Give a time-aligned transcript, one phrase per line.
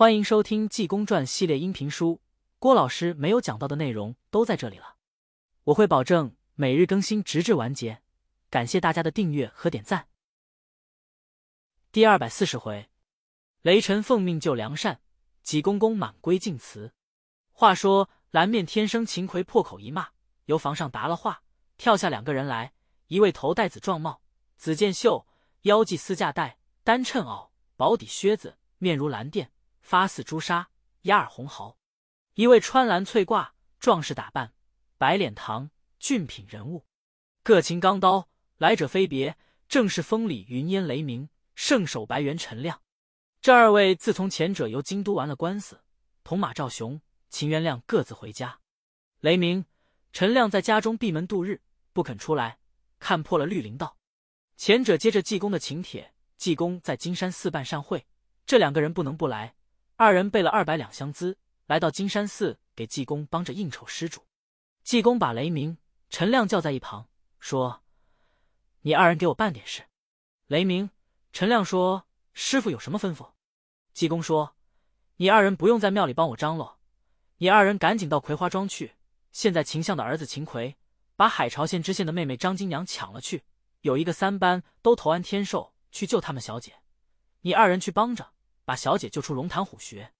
[0.00, 2.22] 欢迎收听《济公传》系列音频书，
[2.58, 4.96] 郭老师没有讲到的内容都在这里了。
[5.64, 8.00] 我会保证每日更新，直至完结。
[8.48, 10.08] 感谢大家的订阅和点赞。
[11.92, 12.88] 第二百四十回，
[13.60, 15.02] 雷神奉命救良善，
[15.42, 16.94] 济公公满归晋祠。
[17.52, 20.08] 话说蓝面天生秦奎破口一骂，
[20.46, 21.42] 由房上答了话，
[21.76, 22.72] 跳下两个人来，
[23.08, 24.22] 一位头戴紫状帽，
[24.56, 25.26] 紫箭袖，
[25.64, 29.50] 腰系丝架带，单衬袄，薄底靴子，面如蓝靛。
[29.90, 30.70] 发似朱砂，
[31.02, 31.76] 压耳红毫；
[32.34, 34.54] 一位穿蓝翠褂，壮士打扮，
[34.98, 35.68] 白脸堂，
[35.98, 36.86] 俊品人物，
[37.42, 39.36] 各擎钢刀，来者非别，
[39.68, 42.80] 正是风里云烟雷鸣，圣手白猿陈亮。
[43.40, 45.82] 这二位自从前者由京都完了官司，
[46.22, 48.60] 同马赵雄、秦元亮各自回家。
[49.18, 49.64] 雷鸣、
[50.12, 51.60] 陈亮在家中闭门度日，
[51.92, 52.60] 不肯出来，
[53.00, 53.96] 看破了绿林道。
[54.56, 58.06] 前者接着济公的请帖，济公在金山寺办善会，
[58.46, 59.56] 这两个人不能不来。
[60.00, 61.36] 二人备了二百两香资，
[61.66, 64.24] 来到金山寺给济公帮着应酬施主。
[64.82, 65.76] 济公把雷鸣、
[66.08, 67.06] 陈亮叫在一旁，
[67.38, 67.82] 说
[68.80, 69.82] ：“你二人给我办点事。”
[70.48, 70.88] 雷鸣、
[71.34, 73.32] 陈亮说：“师傅有什么吩咐？”
[73.92, 74.56] 济公说
[75.16, 76.80] ：“你二人不用在庙里帮我张罗，
[77.36, 78.94] 你二人赶紧到葵花庄去。
[79.32, 80.78] 现在秦相的儿子秦奎
[81.14, 83.44] 把海潮县知县的妹妹张金娘抢了去，
[83.82, 86.76] 有一个三班都投安天寿去救他们小姐，
[87.42, 88.30] 你二人去帮着。”
[88.70, 90.12] 把小姐救出龙潭虎穴，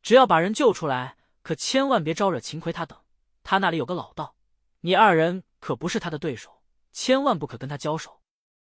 [0.00, 2.98] 只要把人救出来，可千万别招惹秦奎他等。
[3.42, 4.36] 他那里有个老道，
[4.80, 8.22] 你二人可不是他的对手，千万不可跟他交手。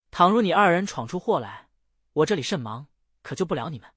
[0.09, 1.69] 倘若你二人闯出祸来，
[2.11, 2.87] 我这里甚忙，
[3.21, 3.89] 可救不了你们。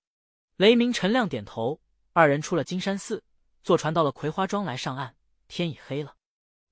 [0.54, 1.80] 雷鸣、陈亮点头，
[2.12, 3.24] 二人出了金山寺，
[3.64, 5.16] 坐船到了葵花庄来上岸。
[5.48, 6.14] 天已黑了，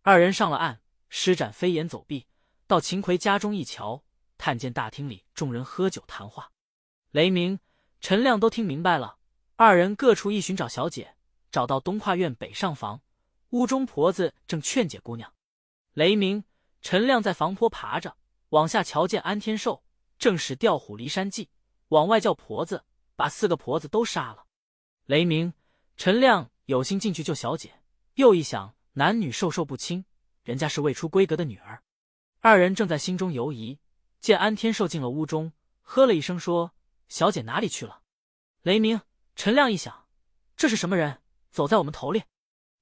[0.03, 2.29] 二人上了岸，施展飞檐走壁，
[2.69, 4.05] 到秦奎家中一瞧，
[4.39, 6.53] 看见大厅里众人喝酒谈话。
[7.11, 7.59] 雷鸣。
[8.03, 9.19] 陈亮都听明白了，
[9.55, 11.15] 二人各处一寻找小姐，
[11.53, 13.01] 找到东跨院北上房，
[13.51, 15.33] 屋中婆子正劝解姑娘。
[15.93, 16.43] 雷鸣、
[16.81, 18.17] 陈亮在房坡爬着，
[18.49, 19.85] 往下瞧见安天寿
[20.19, 21.49] 正使调虎离山计，
[21.89, 22.83] 往外叫婆子，
[23.15, 24.47] 把四个婆子都杀了。
[25.07, 25.55] 雷鸣、
[25.97, 27.73] 陈亮有心进去救小姐，
[28.15, 30.05] 又一想男女授受不亲，
[30.43, 31.81] 人家是未出闺阁的女儿，
[32.41, 33.79] 二人正在心中犹疑，
[34.21, 36.73] 见安天寿进了屋中，喝了一声说。
[37.09, 38.01] 小姐哪里去了？
[38.63, 39.01] 雷鸣、
[39.35, 40.07] 陈亮一想，
[40.57, 42.23] 这是什么人走在我们头里？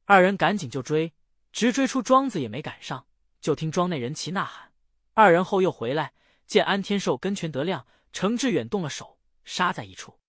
[0.05, 1.15] 二人赶紧就追，
[1.53, 3.07] 直追出庄子也没赶上。
[3.41, 4.75] 就听庄内人齐呐喊。
[5.15, 6.13] 二人后又回来，
[6.47, 10.21] 见安天寿跟全德亮、程志远动了手，杀在一处。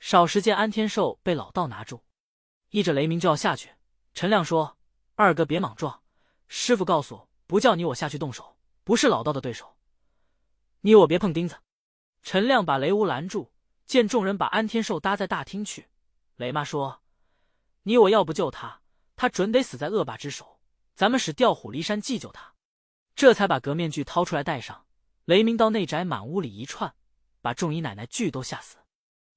[0.00, 2.02] 少时见安天寿被老道拿住，
[2.70, 3.70] 依着雷鸣就要下去。
[4.14, 4.78] 陈亮说
[5.14, 6.02] ：“二哥别莽撞，
[6.48, 9.76] 师傅告诉不叫你我下去动手，不是老道的对手。
[10.80, 11.56] 你我别碰钉子。”
[12.24, 13.52] 陈亮把雷乌拦住，
[13.88, 15.88] 见众人把安天寿搭在大厅去，
[16.36, 17.00] 雷妈说
[17.84, 18.82] ：“你我要不救他，
[19.16, 20.60] 他准得死在恶霸之手。
[20.94, 22.52] 咱们使调虎离山计救他。”
[23.16, 24.84] 这才把革面具掏出来戴上。
[25.24, 26.94] 雷鸣到内宅，满屋里一串，
[27.40, 28.76] 把众姨奶奶俱都吓死。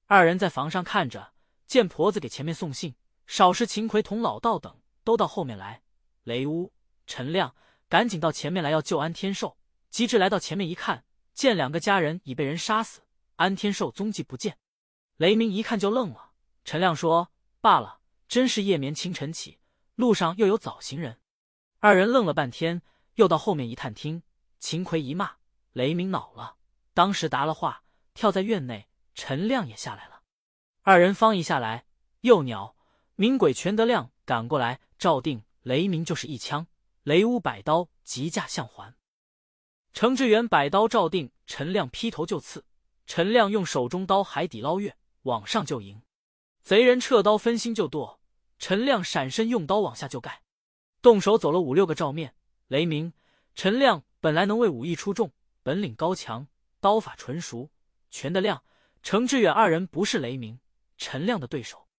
[0.05, 1.31] 二人在房上看着，
[1.65, 2.93] 见婆子给前面送信，
[3.27, 5.81] 少时秦奎同老道等都到后面来。
[6.23, 6.73] 雷乌、
[7.07, 7.55] 陈亮
[7.87, 9.57] 赶紧到前面来要救安天寿，
[9.89, 11.05] 及至来到前面一看。
[11.33, 12.99] 见两个家人已被人杀死，
[13.41, 14.59] 安天寿踪迹不见。
[15.17, 16.33] 雷鸣一看就愣了。
[16.63, 19.57] 陈亮说：“罢了，真是夜眠清晨起，
[19.95, 21.19] 路上又有早行人。”
[21.81, 22.83] 二人愣了半天，
[23.15, 24.21] 又到后面一探听。
[24.59, 25.37] 秦奎一骂，
[25.73, 26.57] 雷鸣恼了，
[26.93, 28.87] 当时答了话，跳在院内。
[29.15, 30.21] 陈亮也下来了。
[30.83, 31.85] 二人方一下来，
[32.19, 32.75] 幼鸟、
[33.15, 36.67] 明鬼、全德亮赶过来，照定雷鸣就是一枪，
[37.03, 38.95] 雷乌摆刀急架相还。
[39.93, 42.63] 程志远摆刀照定，陈亮劈头就刺。
[43.13, 46.01] 陈亮用手中刀海底捞月，往上就迎。
[46.61, 48.21] 贼人撤刀分心就剁，
[48.57, 50.43] 陈亮闪身用刀往下就盖。
[51.01, 52.33] 动手走了五六个照面。
[52.67, 53.11] 雷鸣、
[53.53, 55.29] 陈亮本来能为武艺出众，
[55.61, 56.47] 本领高强，
[56.79, 57.69] 刀法纯熟。
[58.09, 58.63] 全德亮、
[59.03, 60.57] 程志远二人不是雷鸣、
[60.97, 61.89] 陈亮的对手。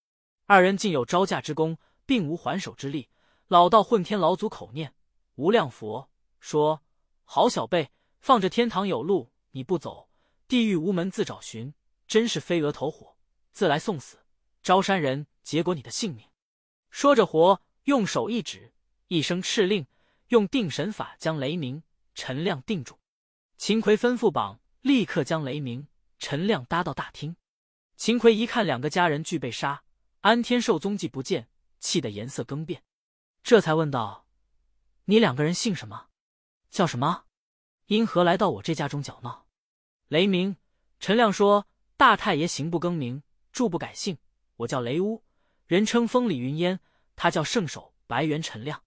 [0.46, 1.76] 二人竟有招架之功，
[2.06, 3.10] 并无还手之力。
[3.48, 4.94] 老道混天老祖口念
[5.34, 6.08] 无量佛，
[6.40, 6.82] 说。
[7.24, 10.08] 好小辈，放着天堂有路你不走，
[10.52, 11.72] 地狱无门自找寻。
[12.06, 13.16] 真是飞蛾投火，
[13.52, 14.18] 自来送死。
[14.62, 16.28] 招山人，结果你的性命。
[16.90, 18.74] 说着，活用手一指，
[19.08, 19.86] 一声敕令，
[20.28, 21.82] 用定神法将雷鸣、
[22.14, 22.98] 陈亮定住。
[23.56, 25.88] 秦奎吩咐绑，立刻将雷鸣、
[26.18, 27.34] 陈亮搭到大厅。
[27.96, 29.84] 秦奎一看两个家人俱被杀，
[30.20, 31.48] 安天寿踪迹不见，
[31.80, 32.84] 气得颜色更变，
[33.42, 34.26] 这才问道
[35.06, 36.08] ：“你两个人姓什么？”
[36.70, 37.24] 叫什么？
[37.86, 39.46] 因何来到我这家中搅闹？
[40.12, 40.54] 雷鸣、
[41.00, 41.66] 陈亮说
[41.96, 44.18] ：“大太爷行不更名，住不改姓，
[44.56, 45.22] 我叫雷乌，
[45.66, 46.80] 人称风里云烟。
[47.16, 48.82] 他叫圣手白猿陈亮。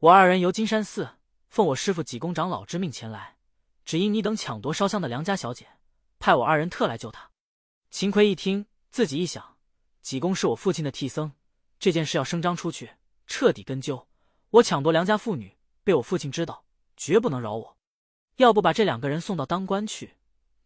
[0.00, 1.08] 我二人由金山寺
[1.48, 3.38] 奉我师父济公长老之命前来，
[3.86, 5.66] 只因你等抢夺烧香的梁家小姐，
[6.18, 7.30] 派我二人特来救她。
[7.90, 9.56] 秦奎一听，自己一想，
[10.02, 11.32] 济公是我父亲的替僧，
[11.78, 12.90] 这件事要声张出去，
[13.26, 14.06] 彻底根究。
[14.50, 17.78] 我抢夺梁家妇女，被我父亲知道，绝不能饶我。
[18.36, 20.17] 要不把这两个人送到当官去，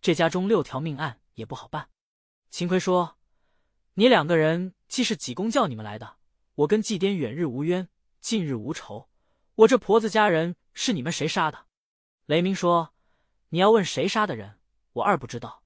[0.02, 1.88] 这家中六条命案也不好办。
[2.50, 3.16] 秦奎说
[3.94, 6.16] ：“你两个人既是济公叫你们来的，
[6.56, 7.88] 我跟祭奠远日无冤，
[8.20, 9.08] 近日无仇。
[9.54, 11.66] 我这婆子家人是你们谁杀的？”
[12.26, 12.92] 雷鸣说
[13.50, 14.58] ：“你要问谁杀的人，
[14.94, 15.62] 我二不知道。”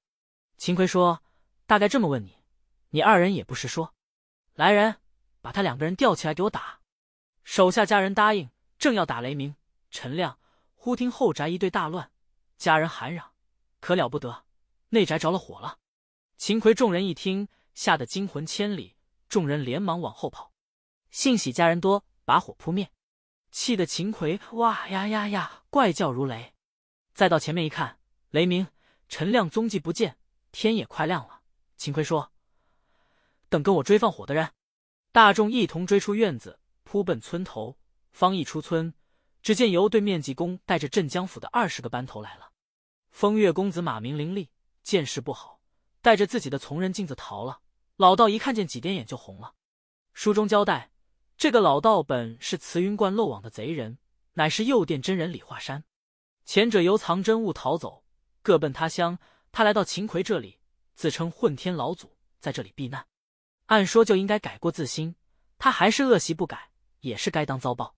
[0.55, 1.23] 秦奎说
[1.65, 2.37] ：“大概这么问你，
[2.91, 3.95] 你二人也不是说。
[4.53, 4.97] 来人，
[5.41, 6.81] 把他两个人吊起来给我打。”
[7.43, 9.55] 手下家人答应，正要打雷鸣、
[9.89, 10.37] 陈亮，
[10.75, 12.11] 忽听后宅一队大乱，
[12.55, 13.31] 家人喊嚷
[13.87, 14.43] ：“可了不得，
[14.89, 15.79] 内宅着了火了！”
[16.35, 18.97] 秦奎众人一听，吓得惊魂千里，
[19.29, 20.51] 众人连忙往后跑。
[21.09, 22.91] 幸喜家人多，把火扑灭，
[23.49, 26.53] 气得秦奎哇呀呀呀怪叫如雷。
[27.13, 27.97] 再到前面一看，
[28.31, 28.67] 雷鸣、
[29.07, 30.17] 陈亮踪迹不见，
[30.51, 31.39] 天也快亮了。
[31.77, 32.33] 秦奎说
[33.47, 34.51] ：“等跟我追放火的人。”
[35.13, 37.77] 大众一同追出院子，扑奔村头。
[38.11, 38.93] 方一出村，
[39.41, 42.51] 只见由对面济公带着镇江府的二十个班头来了。
[43.17, 44.47] 风月公子马明伶俐，
[44.83, 45.59] 见势不好。
[46.03, 47.61] 带着自己的从人镜子逃了。
[47.95, 49.55] 老道一看见几点眼就红了。
[50.13, 50.91] 书中交代，
[51.35, 53.97] 这个老道本是慈云观漏网的贼人，
[54.33, 55.83] 乃是右殿真人李化山。
[56.45, 58.03] 前者由藏真物逃走，
[58.43, 59.17] 各奔他乡。
[59.51, 60.59] 他来到秦奎这里，
[60.93, 63.03] 自称混天老祖，在这里避难。
[63.65, 65.15] 按说就应该改过自新，
[65.57, 66.69] 他还是恶习不改，
[66.99, 67.95] 也是该当遭报。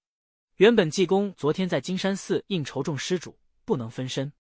[0.56, 4.32] 原本济公昨天在金山寺应酬众施主，不能分身，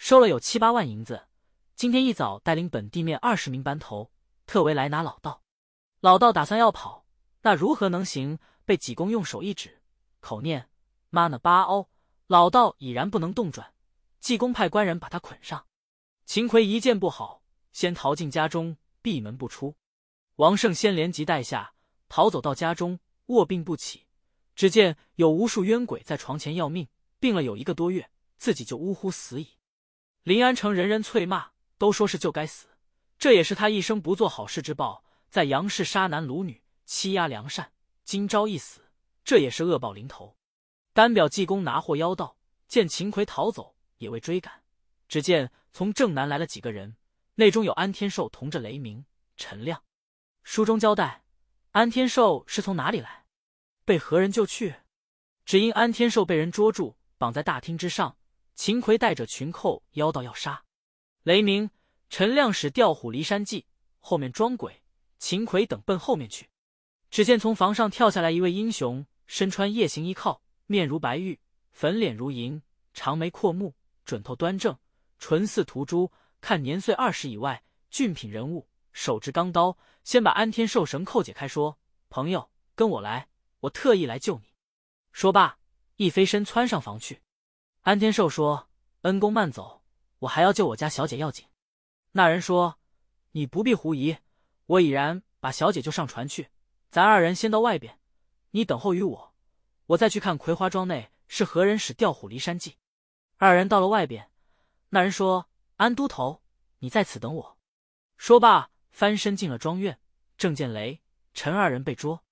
[0.00, 1.28] 收了有七八万银子。
[1.76, 4.10] 今天一早，带领本地面二十名班头，
[4.46, 5.42] 特为来拿老道。
[6.00, 7.04] 老道打算要跑，
[7.42, 8.38] 那如何能行？
[8.64, 9.82] 被济公用手一指，
[10.20, 10.70] 口念
[11.10, 11.90] “妈呢巴欧”，
[12.28, 13.74] 老道已然不能动转。
[14.20, 15.66] 济公派官人把他捆上。
[16.24, 17.42] 秦奎一见不好，
[17.74, 19.76] 先逃进家中，闭门不出。
[20.36, 21.74] 王胜先连急带下，
[22.08, 24.06] 逃走到家中，卧病不起。
[24.54, 26.88] 只见有无数冤鬼在床前要命，
[27.18, 29.59] 病了有一个多月，自己就呜呼死矣。
[30.22, 31.50] 临安城人人啐骂。
[31.78, 32.66] 都说是就该死，
[33.16, 35.02] 这也是他一生不做好事之报。
[35.30, 37.72] 在杨氏杀男掳女，欺压良善，
[38.04, 38.90] 今朝一死，
[39.24, 40.36] 这也是恶报临头。
[40.92, 42.36] 单表济公拿货妖道，
[42.68, 44.62] 见秦奎逃走，也未追赶。
[45.08, 46.98] 只见从正南来了几个人，
[47.36, 49.06] 内中有安天寿同着雷鸣、
[49.38, 49.82] 陈亮。
[50.42, 51.24] 书中交代，
[51.70, 53.24] 安天寿是从哪里来，
[53.86, 54.74] 被何人救去？
[55.46, 58.18] 只因安天寿被人捉住，绑在大厅之上。
[58.62, 60.62] 秦奎带着群寇妖道要杀。
[61.22, 61.70] 雷鸣、
[62.10, 63.64] 陈亮使调虎离山计，
[64.00, 64.82] 后面装鬼。
[65.18, 66.50] 秦奎等奔后面去。
[67.10, 71.40] 只见从房上跳下来一位英雄，身穿夜行衣靠，面如白玉，
[71.70, 72.60] 粉脸如银，
[72.92, 73.74] 长眉阔目，
[74.04, 74.76] 准头端正，
[75.18, 76.12] 唇似涂朱，
[76.42, 81.78] 看年岁二十以外，俊品人物，手执钢刀，先把安天寿绳扣解开，说
[82.10, 83.26] ：“朋友，跟我来，
[83.60, 84.52] 我特意来救你。”
[85.12, 85.58] 说罢，
[85.96, 87.22] 一飞身窜上房去。
[87.82, 88.68] 安天寿说
[89.02, 89.82] ：“恩公慢走。”
[90.20, 91.46] 我还要救我家小姐要紧。
[92.12, 92.78] 那人说
[93.32, 94.18] ：“你不必狐疑，
[94.66, 96.50] 我已然把小姐救上船去。
[96.90, 97.98] 咱二人先到外边，
[98.50, 99.34] 你等候于我，
[99.86, 102.76] 我再去看葵花庄内是何人使调虎离山计。”
[103.38, 104.30] 二人到了外边，
[104.90, 106.42] 那人说：“安都头，
[106.80, 107.58] 你在此等我。”
[108.18, 109.98] 说罢，翻身进了庄院，
[110.36, 111.00] 正见雷
[111.32, 112.22] 陈二人被捉。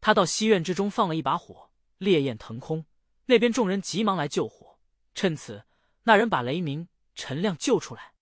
[0.00, 2.84] 他到西院之中放了一把火，烈焰腾空。
[3.26, 4.67] 那边众人急忙来救火。
[5.18, 5.64] 趁此，
[6.04, 6.86] 那人把雷鸣。
[7.16, 8.12] 陈亮救出来，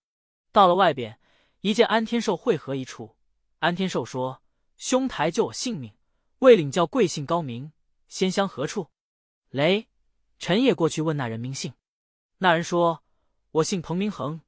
[0.50, 1.20] 到了外边，
[1.60, 3.18] 一见安天寿会合一处。
[3.58, 4.42] 安天寿说
[4.78, 5.92] ：“兄台救我性命，
[6.38, 7.72] 未领教贵姓高明，
[8.08, 8.88] 先乡何处？”
[9.52, 9.88] 雷
[10.38, 11.74] 陈也过去问那人名姓。
[12.38, 13.04] 那人说
[13.52, 14.40] ：“我姓彭，明恒，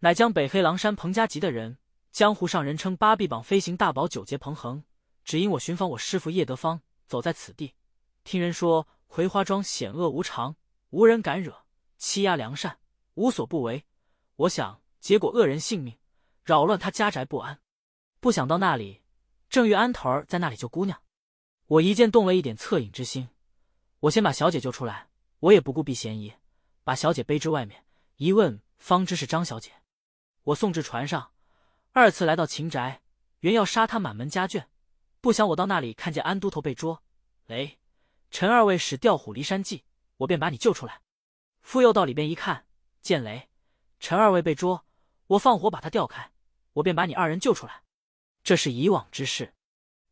[0.00, 1.78] 乃江北黑狼山彭家集的人，
[2.10, 4.82] 江湖上人称八臂膀飞行大宝九节彭恒。
[5.24, 7.76] 只因我寻访我师父叶德芳，走在此地，
[8.24, 10.56] 听人说葵花庄险恶无常，
[10.90, 11.61] 无人敢惹，
[12.02, 12.80] 欺压良善，
[13.14, 13.86] 无所不为。”
[14.34, 15.96] 我想，结果恶人性命，
[16.42, 17.60] 扰乱他家宅不安。
[18.18, 19.02] 不想到那里，
[19.48, 21.00] 正遇安头儿在那里救姑娘。
[21.66, 23.28] 我一见动了一点恻隐之心，
[24.00, 26.34] 我先把小姐救出来，我也不顾避嫌疑，
[26.82, 27.84] 把小姐背至外面，
[28.16, 29.70] 一问方知是张小姐。
[30.42, 31.30] 我送至船上，
[31.92, 33.00] 二次来到秦宅，
[33.38, 34.64] 原要杀他满门家眷，
[35.20, 37.00] 不想我到那里看见安都头被捉，
[37.46, 37.78] 雷
[38.32, 39.84] 陈二位使调虎离山计，
[40.16, 41.00] 我便把你救出来。
[41.62, 42.66] 傅佑到里边一看，
[43.00, 43.48] 见雷。
[43.98, 44.84] 陈二位被捉，
[45.28, 46.32] 我放火把他调开，
[46.74, 47.82] 我便把你二人救出来。
[48.42, 49.54] 这是以往之事。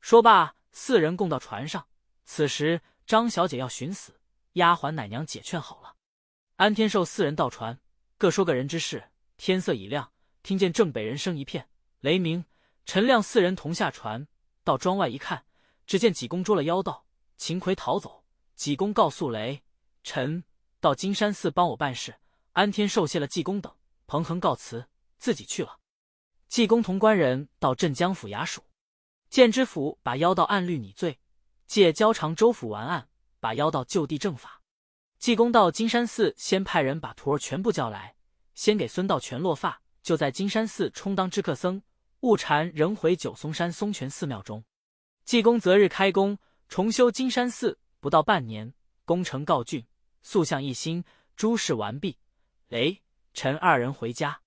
[0.01, 1.89] 说罢，四人共到船上。
[2.25, 4.21] 此时张小姐要寻死，
[4.53, 5.97] 丫鬟奶娘解劝好了。
[6.57, 7.81] 安天寿四人到船，
[8.17, 9.11] 各说个人之事。
[9.37, 11.69] 天色已亮，听见正北人声一片，
[12.01, 12.45] 雷鸣。
[12.87, 14.29] 陈亮四人同下船，
[14.63, 15.45] 到庄外一看，
[15.87, 18.25] 只见济公捉了妖道，秦奎逃走。
[18.55, 19.63] 济公告诉雷
[20.05, 20.45] 陈
[20.81, 22.17] 到金山寺帮我办事。
[22.53, 23.73] 安天寿谢了济公等，
[24.07, 24.87] 彭恒告辞，
[25.19, 25.79] 自己去了。
[26.49, 28.63] 济公同官人到镇江府衙署，
[29.29, 31.21] 建知府把妖道按律拟罪，
[31.67, 33.09] 借交长州府完案，
[33.39, 34.61] 把妖道就地正法。
[35.19, 38.17] 济公到金山寺，先派人把徒儿全部叫来，
[38.55, 41.83] 先给孙道全落发，就在金山寺充当知客僧。
[42.21, 44.65] 悟禅仍回九松山松泉寺庙中。
[45.25, 49.85] 济公择日开工，重修金山寺，不到半年，工程告竣，
[50.23, 51.05] 塑像一新，
[51.37, 52.19] 诸事完毕。
[52.69, 53.03] 雷、
[53.35, 54.43] 陈二人回家，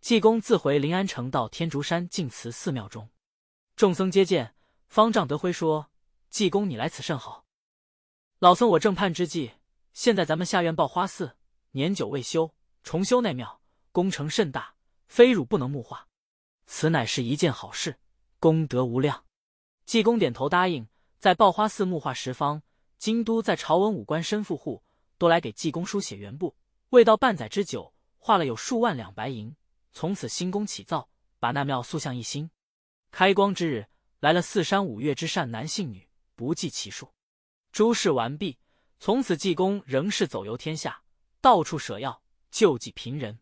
[0.00, 3.10] 济公自回临安城，到天竺山净慈寺庙中，
[3.76, 4.54] 众僧接见，
[4.86, 5.90] 方丈德辉说
[6.30, 7.44] ：“济公，你来此甚好。
[8.38, 9.52] 老僧我正盼之际。”
[9.92, 11.36] 现在咱们下院报花寺
[11.72, 13.60] 年久未修，重修那庙，
[13.90, 14.76] 工程甚大，
[15.08, 16.06] 非汝不能木化。
[16.66, 17.98] 此乃是一件好事，
[18.38, 19.24] 功德无量。
[19.84, 20.86] 济公点头答应，
[21.18, 22.62] 在报花寺木化十方。
[22.96, 24.82] 京都在朝文武官身富户，
[25.18, 26.56] 都来给济公书写原簿。
[26.90, 29.54] 未到半载之久，画了有数万两白银。
[29.92, 31.08] 从此新宫起造，
[31.38, 32.50] 把那庙塑像一新。
[33.10, 33.86] 开光之日，
[34.20, 37.12] 来了四山五岳之善男信女，不计其数。
[37.72, 38.58] 诸事完毕。
[39.00, 41.02] 从此，济公仍是走游天下，
[41.40, 43.38] 到处舍药救济贫人。